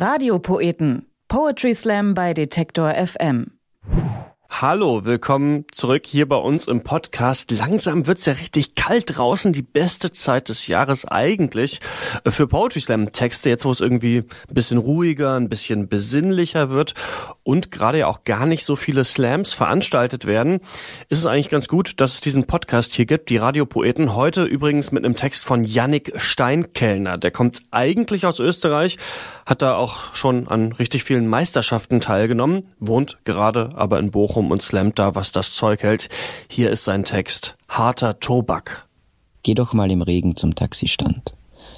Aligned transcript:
Radiopoeten. 0.00 1.06
Poetry 1.26 1.74
Slam 1.74 2.14
bei 2.14 2.32
Detektor 2.32 2.94
FM. 2.94 3.58
Hallo, 4.48 5.04
willkommen 5.04 5.66
zurück 5.72 6.06
hier 6.06 6.28
bei 6.28 6.36
uns 6.36 6.68
im 6.68 6.84
Podcast. 6.84 7.50
Langsam 7.50 8.06
wird's 8.06 8.24
ja 8.24 8.34
richtig 8.34 8.76
kalt 8.76 9.16
draußen, 9.16 9.52
die 9.52 9.62
beste 9.62 10.12
Zeit 10.12 10.50
des 10.50 10.68
Jahres 10.68 11.04
eigentlich 11.04 11.80
für 12.24 12.46
Poetry 12.46 12.80
Slam 12.80 13.10
Texte, 13.10 13.50
jetzt 13.50 13.64
wo 13.64 13.72
es 13.72 13.80
irgendwie 13.80 14.18
ein 14.18 14.54
bisschen 14.54 14.78
ruhiger, 14.78 15.34
ein 15.34 15.48
bisschen 15.48 15.88
besinnlicher 15.88 16.70
wird 16.70 16.94
und 17.48 17.70
gerade 17.70 18.00
ja 18.00 18.08
auch 18.08 18.24
gar 18.24 18.44
nicht 18.44 18.62
so 18.62 18.76
viele 18.76 19.06
Slams 19.06 19.54
veranstaltet 19.54 20.26
werden, 20.26 20.60
ist 21.08 21.20
es 21.20 21.24
eigentlich 21.24 21.48
ganz 21.48 21.66
gut, 21.66 21.98
dass 21.98 22.12
es 22.12 22.20
diesen 22.20 22.44
Podcast 22.44 22.92
hier 22.92 23.06
gibt, 23.06 23.30
die 23.30 23.38
Radiopoeten. 23.38 24.14
Heute 24.14 24.44
übrigens 24.44 24.92
mit 24.92 25.02
einem 25.02 25.16
Text 25.16 25.46
von 25.46 25.64
Yannick 25.64 26.12
Steinkellner. 26.14 27.16
Der 27.16 27.30
kommt 27.30 27.62
eigentlich 27.70 28.26
aus 28.26 28.38
Österreich, 28.38 28.98
hat 29.46 29.62
da 29.62 29.76
auch 29.76 30.14
schon 30.14 30.46
an 30.46 30.72
richtig 30.72 31.04
vielen 31.04 31.26
Meisterschaften 31.26 32.02
teilgenommen, 32.02 32.68
wohnt 32.80 33.16
gerade 33.24 33.72
aber 33.76 33.98
in 33.98 34.10
Bochum 34.10 34.50
und 34.50 34.60
slammt 34.60 34.98
da, 34.98 35.14
was 35.14 35.32
das 35.32 35.54
Zeug 35.54 35.82
hält. 35.82 36.10
Hier 36.50 36.68
ist 36.68 36.84
sein 36.84 37.04
Text. 37.04 37.56
Harter 37.66 38.20
Tobak. 38.20 38.88
Geh 39.42 39.54
doch 39.54 39.72
mal 39.72 39.90
im 39.90 40.02
Regen 40.02 40.36
zum 40.36 40.54
Taxistand. 40.54 41.32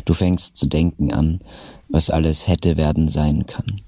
Du 0.05 0.15
fängst 0.15 0.57
zu 0.57 0.66
denken 0.66 1.12
an, 1.12 1.38
was 1.88 2.10
alles 2.10 2.48
hätte 2.48 2.77
werden 2.77 3.07
sein 3.07 3.46
kann. 3.46 3.82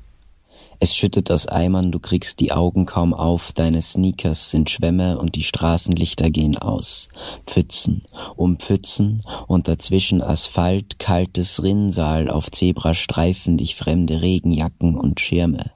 Es 0.84 0.96
schüttet 0.96 1.30
aus 1.30 1.46
Eimern, 1.46 1.92
du 1.92 2.00
kriegst 2.00 2.40
die 2.40 2.50
Augen 2.50 2.86
kaum 2.86 3.14
auf, 3.14 3.52
deine 3.52 3.80
Sneakers 3.80 4.50
sind 4.50 4.68
Schwämme 4.68 5.16
und 5.16 5.36
die 5.36 5.44
Straßenlichter 5.44 6.28
gehen 6.28 6.58
aus. 6.58 7.08
Pfützen, 7.46 8.02
um 8.34 8.56
Pfützen 8.58 9.22
und 9.46 9.68
dazwischen 9.68 10.20
Asphalt, 10.20 10.98
kaltes 10.98 11.62
Rinnsal 11.62 12.28
auf 12.28 12.50
Zebrastreifen 12.50 13.58
dich 13.58 13.76
fremde 13.76 14.22
Regenjacken 14.22 14.96
und 14.96 15.20
Schirme. 15.20 15.70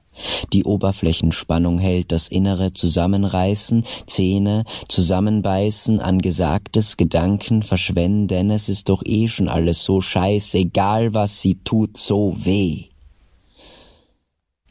Die 0.51 0.65
Oberflächenspannung 0.65 1.79
hält 1.79 2.11
das 2.11 2.27
innere 2.27 2.73
Zusammenreißen, 2.73 3.85
Zähne 4.07 4.65
zusammenbeißen, 4.89 6.01
an 6.01 6.19
Gesagtes 6.19 6.97
Gedanken 6.97 7.63
verschwenden, 7.63 8.51
es 8.51 8.67
ist 8.67 8.89
doch 8.89 9.03
eh 9.05 9.29
schon 9.29 9.47
alles 9.47 9.85
so 9.85 10.01
scheißegal, 10.01 11.13
was 11.13 11.39
sie 11.39 11.55
tut, 11.63 11.95
so 11.95 12.35
weh. 12.37 12.86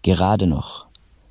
Gerade 0.07 0.47
noch 0.47 0.87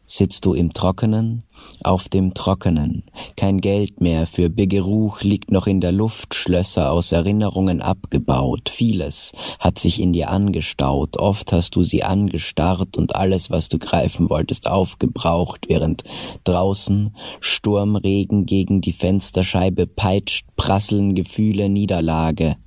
sitzt 0.05 0.43
du 0.43 0.53
im 0.53 0.73
Trockenen, 0.73 1.43
auf 1.85 2.09
dem 2.09 2.33
Trockenen. 2.33 3.03
Kein 3.37 3.61
Geld 3.61 4.01
mehr 4.01 4.27
für 4.27 4.49
Begeruch 4.49 5.21
liegt 5.21 5.49
noch 5.49 5.65
in 5.65 5.79
der 5.79 5.93
Luft, 5.93 6.35
Schlösser 6.35 6.91
aus 6.91 7.13
Erinnerungen 7.13 7.81
abgebaut. 7.81 8.67
Vieles 8.67 9.31
hat 9.61 9.79
sich 9.79 10.01
in 10.01 10.11
dir 10.11 10.29
angestaut. 10.29 11.15
Oft 11.15 11.53
hast 11.53 11.77
du 11.77 11.85
sie 11.85 12.03
angestarrt 12.03 12.97
und 12.97 13.15
alles, 13.15 13.49
was 13.49 13.69
du 13.69 13.79
greifen 13.79 14.29
wolltest, 14.29 14.67
aufgebraucht, 14.67 15.69
während 15.69 16.03
draußen 16.43 17.15
Sturmregen 17.39 18.45
gegen 18.45 18.81
die 18.81 18.91
Fensterscheibe 18.91 19.87
peitscht, 19.87 20.47
prasseln 20.57 21.15
Gefühle 21.15 21.69
Niederlage. 21.69 22.57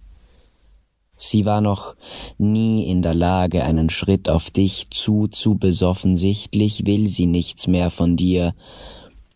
Sie 1.21 1.45
war 1.45 1.61
noch 1.61 1.97
nie 2.39 2.89
in 2.89 3.03
der 3.03 3.13
Lage, 3.13 3.65
einen 3.65 3.91
Schritt 3.91 4.31
auf 4.31 4.51
dich 4.51 4.89
zu 4.91 5.27
zu 5.27 5.57
besoffen, 5.57 6.17
sichtlich 6.17 6.87
will 6.87 7.09
sie 7.09 7.27
nichts 7.27 7.67
mehr 7.67 7.91
von 7.91 8.17
dir. 8.17 8.55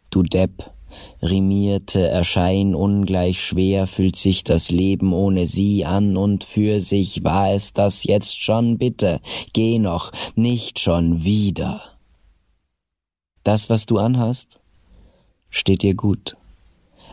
Du 0.08 0.22
Depp, 0.22 0.70
rimierte 1.20 2.06
Erschein 2.06 2.76
ungleich 2.76 3.44
schwer 3.44 3.88
fühlt 3.88 4.14
sich 4.14 4.44
das 4.44 4.70
Leben 4.70 5.12
ohne 5.12 5.48
sie 5.48 5.84
an 5.84 6.16
und 6.16 6.44
für 6.44 6.78
sich 6.78 7.24
war 7.24 7.52
es 7.52 7.72
das 7.72 8.04
jetzt 8.04 8.40
schon 8.40 8.78
bitte, 8.78 9.20
geh 9.52 9.80
noch, 9.80 10.12
nicht 10.36 10.78
schon 10.78 11.24
wieder. 11.24 11.82
Das, 13.42 13.70
was 13.70 13.86
du 13.86 13.98
anhast, 13.98 14.60
steht 15.50 15.82
dir 15.82 15.94
gut. 15.94 16.36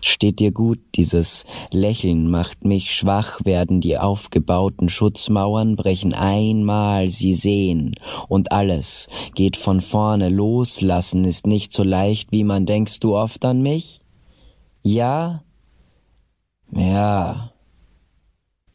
Steht 0.02 0.40
dir 0.40 0.52
gut, 0.52 0.80
dieses 0.96 1.46
Lächeln 1.72 2.30
macht 2.30 2.66
mich 2.66 2.94
schwach, 2.94 3.40
werden 3.44 3.82
die 3.82 3.98
aufgebauten 3.98 4.90
Schutzmauern 4.90 5.76
brechen 5.76 6.14
einmal 6.14 7.10
sie 7.10 7.34
sehen, 7.34 7.96
und 8.28 8.52
alles 8.52 9.08
geht 9.36 9.58
von 9.58 9.82
vorne, 9.82 10.30
loslassen 10.30 11.26
ist 11.26 11.48
nicht 11.48 11.74
so 11.74 11.84
leicht, 11.84 12.32
wie 12.32 12.44
man 12.44 12.66
denkst 12.66 13.00
du 13.00 13.16
oft 13.16 13.44
an 13.46 13.62
mich? 13.62 14.02
Ja? 14.82 15.44
Ja. 16.72 17.49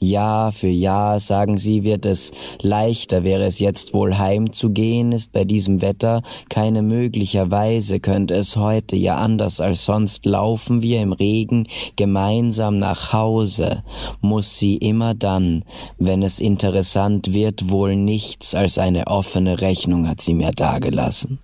Jahr 0.08 0.52
für 0.52 0.68
Jahr, 0.68 1.20
sagen 1.20 1.58
sie, 1.58 1.84
wird 1.84 2.06
es 2.06 2.32
leichter, 2.62 3.24
wäre 3.24 3.44
es 3.44 3.58
jetzt 3.58 3.94
wohl 3.94 4.18
heimzugehen, 4.18 5.12
ist 5.12 5.32
bei 5.32 5.44
diesem 5.44 5.82
Wetter 5.82 6.22
keine 6.48 6.82
möglicherweise 6.82 8.00
könnte 8.00 8.34
es 8.34 8.56
heute 8.56 8.96
ja 8.96 9.16
anders 9.16 9.60
als 9.60 9.84
sonst 9.84 10.26
laufen 10.26 10.82
wir 10.82 11.00
im 11.00 11.12
Regen 11.12 11.66
gemeinsam 11.96 12.78
nach 12.78 13.12
Hause, 13.12 13.82
muss 14.20 14.58
sie 14.58 14.76
immer 14.76 15.14
dann, 15.14 15.64
wenn 15.98 16.22
es 16.22 16.40
interessant 16.40 17.32
wird, 17.32 17.70
wohl 17.70 17.96
nichts 17.96 18.54
als 18.54 18.78
eine 18.78 19.06
offene 19.06 19.60
Rechnung 19.60 20.08
hat 20.08 20.20
sie 20.20 20.34
mir 20.34 20.52
dagelassen. 20.52 21.38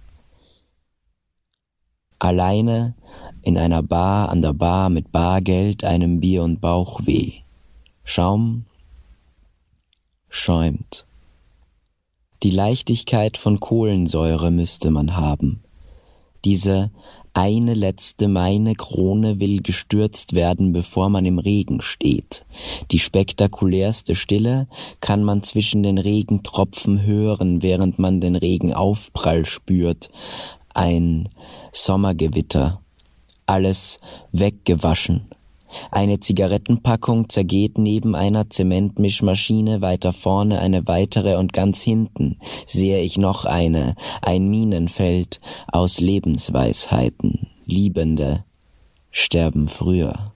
Alleine 2.18 2.94
in 3.42 3.56
einer 3.56 3.82
Bar 3.82 4.28
an 4.28 4.42
der 4.42 4.52
Bar 4.52 4.90
mit 4.90 5.10
Bargeld, 5.10 5.84
einem 5.84 6.20
Bier 6.20 6.42
und 6.42 6.60
Bauchweh. 6.60 7.32
Schaum 8.12 8.64
schäumt. 10.28 11.06
Die 12.42 12.50
Leichtigkeit 12.50 13.36
von 13.36 13.60
Kohlensäure 13.60 14.50
müsste 14.50 14.90
man 14.90 15.16
haben. 15.16 15.62
Diese 16.44 16.90
eine 17.34 17.72
letzte 17.72 18.26
meine 18.26 18.74
Krone 18.74 19.38
will 19.38 19.62
gestürzt 19.62 20.32
werden, 20.32 20.72
bevor 20.72 21.08
man 21.08 21.24
im 21.24 21.38
Regen 21.38 21.82
steht. 21.82 22.44
Die 22.90 22.98
spektakulärste 22.98 24.16
Stille 24.16 24.66
kann 25.00 25.22
man 25.22 25.44
zwischen 25.44 25.84
den 25.84 25.98
Regentropfen 25.98 27.02
hören, 27.02 27.62
während 27.62 28.00
man 28.00 28.20
den 28.20 28.34
Regenaufprall 28.34 29.46
spürt. 29.46 30.08
Ein 30.74 31.28
Sommergewitter. 31.70 32.80
Alles 33.46 34.00
weggewaschen, 34.32 35.28
eine 35.90 36.20
Zigarettenpackung 36.20 37.28
zergeht 37.28 37.78
neben 37.78 38.14
einer 38.14 38.50
Zementmischmaschine, 38.50 39.80
weiter 39.80 40.12
vorne 40.12 40.60
eine 40.60 40.86
weitere 40.86 41.36
und 41.36 41.52
ganz 41.52 41.82
hinten 41.82 42.38
sehe 42.66 43.00
ich 43.00 43.18
noch 43.18 43.44
eine, 43.44 43.94
ein 44.22 44.48
Minenfeld 44.48 45.40
aus 45.68 46.00
Lebensweisheiten. 46.00 47.48
Liebende 47.64 48.44
sterben 49.10 49.68
früher. 49.68 50.32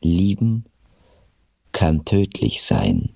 Lieben 0.00 0.64
kann 1.72 2.04
tödlich 2.04 2.62
sein. 2.62 3.10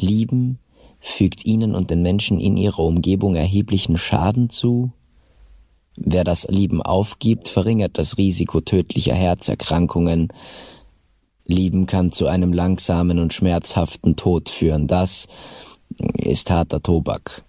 Lieben 0.00 0.58
fügt 1.00 1.44
ihnen 1.44 1.74
und 1.74 1.90
den 1.90 2.02
Menschen 2.02 2.40
in 2.40 2.56
ihrer 2.56 2.80
Umgebung 2.80 3.34
erheblichen 3.34 3.98
Schaden 3.98 4.50
zu, 4.50 4.92
Wer 5.96 6.24
das 6.24 6.46
Lieben 6.48 6.82
aufgibt, 6.82 7.48
verringert 7.48 7.98
das 7.98 8.18
Risiko 8.18 8.60
tödlicher 8.60 9.14
Herzerkrankungen. 9.14 10.28
Lieben 11.46 11.86
kann 11.86 12.12
zu 12.12 12.26
einem 12.26 12.52
langsamen 12.52 13.18
und 13.18 13.32
schmerzhaften 13.32 14.16
Tod 14.16 14.48
führen. 14.48 14.86
Das 14.88 15.26
ist 16.14 16.50
harter 16.50 16.82
Tobak. 16.82 17.44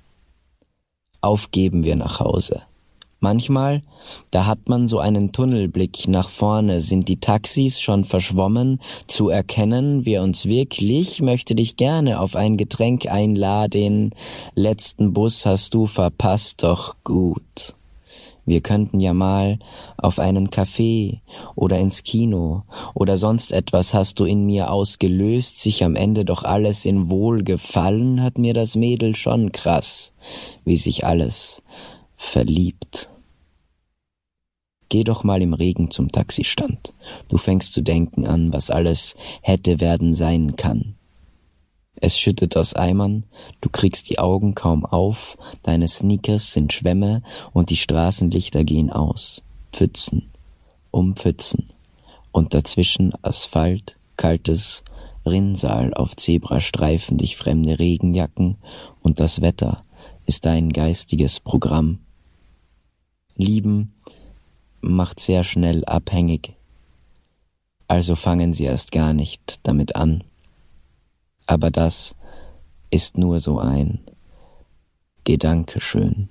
Aufgeben 1.22 1.84
wir 1.84 1.96
nach 1.96 2.20
Hause. 2.20 2.62
Manchmal, 3.20 3.82
da 4.30 4.46
hat 4.46 4.70
man 4.70 4.88
so 4.88 5.00
einen 5.00 5.32
Tunnelblick 5.32 6.08
nach 6.08 6.30
vorne, 6.30 6.82
sind 6.82 7.10
die 7.10 7.20
Taxis 7.20 7.82
schon 7.82 8.06
verschwommen, 8.06 8.80
zu 9.08 9.30
erkennen, 9.30 10.06
wer 10.06 10.22
uns 10.22 10.46
wirklich 10.46 11.20
möchte 11.20 11.56
dich 11.56 11.78
gerne 11.78 12.20
auf 12.20 12.36
ein 12.36 12.58
Getränk 12.58 13.08
einladen. 13.08 14.12
Letzten 14.54 15.14
Bus 15.14 15.48
hast 15.48 15.74
du 15.74 15.88
verpasst, 15.88 16.62
doch 16.62 16.96
gut. 17.04 17.77
Wir 18.48 18.62
könnten 18.62 19.02
ja 19.02 19.14
mal 19.14 19.60
auf 19.98 20.20
einen 20.20 20.50
Café 20.50 21.20
oder 21.56 21.78
ins 21.80 22.04
Kino 22.04 22.64
oder 22.94 23.18
sonst 23.18 23.52
etwas 23.52 23.94
hast 23.94 24.22
du 24.22 24.26
in 24.26 24.46
mir 24.46 24.72
ausgelöst, 24.72 25.60
sich 25.60 25.84
am 25.84 25.98
Ende 25.98 26.24
doch 26.24 26.46
alles 26.46 26.86
in 26.86 27.10
Wohlgefallen 27.10 28.24
hat 28.24 28.38
mir 28.38 28.54
das 28.54 28.78
Mädel 28.78 29.18
schon 29.18 29.52
krass, 29.52 30.14
wie 30.64 30.78
sich 30.78 31.06
alles 31.06 31.62
verliebt. 32.16 33.10
Geh 34.88 35.04
doch 35.04 35.26
mal 35.26 35.42
im 35.42 35.54
Regen 35.54 35.92
zum 35.92 36.10
Taxistand. 36.10 36.94
Du 37.28 37.38
fängst 37.38 37.74
zu 37.74 37.82
denken 37.82 38.26
an, 38.26 38.54
was 38.54 38.72
alles 38.72 39.18
hätte 39.42 39.82
werden 39.82 40.14
sein 40.14 40.56
kann. 40.56 40.96
Es 42.00 42.18
schüttet 42.18 42.56
aus 42.56 42.76
Eimern, 42.76 43.24
du 43.60 43.70
kriegst 43.70 44.10
die 44.10 44.20
Augen 44.20 44.54
kaum 44.56 44.86
auf, 44.86 45.38
deine 45.64 45.88
Sneakers 45.88 46.54
sind 46.54 46.72
Schwämme 46.72 47.24
und 47.54 47.70
die 47.72 47.78
Straßenlichter 47.78 48.64
gehen 48.64 48.92
aus. 48.92 49.44
Pfützen, 49.72 50.30
um 50.92 51.16
Pfützen. 51.16 51.68
Und 52.32 52.54
dazwischen 52.54 53.14
Asphalt, 53.24 53.98
kaltes 54.16 54.84
Rinnsal 55.26 55.94
auf 55.94 56.16
Zebrastreifen 56.16 57.18
dich 57.18 57.36
fremde 57.36 57.80
Regenjacken 57.80 58.58
und 59.02 59.20
das 59.20 59.42
Wetter 59.42 59.84
ist 60.26 60.46
dein 60.46 60.72
geistiges 60.72 61.40
Programm. 61.40 62.00
Lieben 63.36 63.96
macht 64.82 65.20
sehr 65.20 65.44
schnell 65.44 65.84
abhängig, 65.86 66.54
also 67.88 68.16
fangen 68.16 68.54
sie 68.54 68.66
erst 68.66 68.92
gar 68.92 69.14
nicht 69.14 69.60
damit 69.64 69.96
an. 69.96 70.24
Aber 71.48 71.72
das 71.72 72.16
ist 72.92 73.18
nur 73.18 73.40
so 73.40 73.60
ein 73.60 74.00
Gedanke 75.24 75.82
schön. 75.82 76.30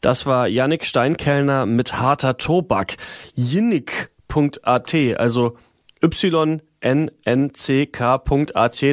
Das 0.00 0.26
war 0.26 0.46
Yannick 0.46 0.84
Steinkellner 0.84 1.66
mit 1.66 1.98
harter 1.98 2.36
Tobak. 2.36 2.96
Yinnick.at, 3.34 4.94
also 5.16 5.56
y 6.00 6.60
nnck.at, 6.80 7.78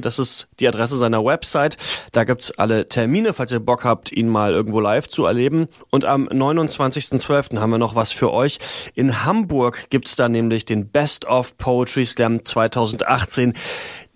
das 0.05 0.17
ist 0.19 0.47
die 0.59 0.67
Adresse 0.67 0.97
seiner 0.97 1.23
Website. 1.23 1.77
Da 2.11 2.23
gibt's 2.23 2.51
alle 2.57 2.89
Termine, 2.89 3.33
falls 3.33 3.51
ihr 3.51 3.59
Bock 3.59 3.83
habt, 3.83 4.11
ihn 4.11 4.27
mal 4.27 4.53
irgendwo 4.53 4.79
live 4.79 5.07
zu 5.07 5.25
erleben. 5.25 5.67
Und 5.91 6.05
am 6.05 6.27
29.12. 6.27 7.59
haben 7.59 7.69
wir 7.69 7.77
noch 7.77 7.93
was 7.93 8.11
für 8.11 8.33
euch. 8.33 8.57
In 8.95 9.23
Hamburg 9.23 9.91
gibt's 9.91 10.15
da 10.15 10.27
nämlich 10.27 10.65
den 10.65 10.89
Best 10.89 11.25
of 11.25 11.57
Poetry 11.57 12.07
Slam 12.07 12.43
2018 12.43 13.53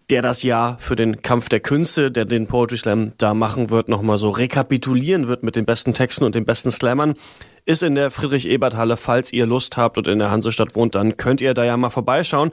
der 0.09 0.21
das 0.21 0.43
Jahr 0.43 0.77
für 0.79 0.95
den 0.95 1.21
Kampf 1.21 1.49
der 1.49 1.59
Künste, 1.59 2.11
der 2.11 2.25
den 2.25 2.47
Poetry 2.47 2.77
Slam 2.77 3.13
da 3.17 3.33
machen 3.33 3.69
wird, 3.69 3.89
nochmal 3.89 4.17
so 4.17 4.29
rekapitulieren 4.29 5.27
wird 5.27 5.43
mit 5.43 5.55
den 5.55 5.65
besten 5.65 5.93
Texten 5.93 6.23
und 6.23 6.35
den 6.35 6.45
besten 6.45 6.71
Slammern, 6.71 7.13
ist 7.65 7.83
in 7.83 7.95
der 7.95 8.09
Friedrich-Ebert-Halle. 8.09 8.97
Falls 8.97 9.31
ihr 9.31 9.45
Lust 9.45 9.77
habt 9.77 9.97
und 9.97 10.07
in 10.07 10.19
der 10.19 10.31
Hansestadt 10.31 10.75
wohnt, 10.75 10.95
dann 10.95 11.17
könnt 11.17 11.41
ihr 11.41 11.53
da 11.53 11.63
ja 11.63 11.77
mal 11.77 11.91
vorbeischauen. 11.91 12.51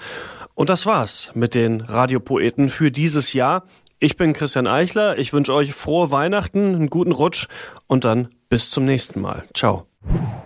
Und 0.54 0.68
das 0.68 0.84
war's 0.84 1.30
mit 1.34 1.54
den 1.54 1.80
Radiopoeten 1.80 2.68
für 2.68 2.90
dieses 2.90 3.32
Jahr. 3.32 3.64
Ich 3.98 4.16
bin 4.16 4.34
Christian 4.34 4.66
Eichler. 4.66 5.18
Ich 5.18 5.32
wünsche 5.32 5.54
euch 5.54 5.72
frohe 5.72 6.10
Weihnachten, 6.10 6.74
einen 6.74 6.90
guten 6.90 7.12
Rutsch 7.12 7.46
und 7.86 8.04
dann 8.04 8.28
bis 8.50 8.70
zum 8.70 8.84
nächsten 8.84 9.20
Mal. 9.20 9.44
Ciao. 9.54 9.86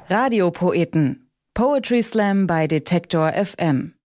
Radiopoeten. 0.08 1.28
Poetry 1.54 2.02
Slam 2.02 2.46
bei 2.46 2.68
Detektor 2.68 3.32
FM. 3.32 3.94